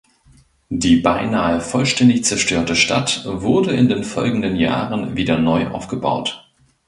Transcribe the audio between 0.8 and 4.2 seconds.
beinahe vollständig zerstörte Stadt wurde in den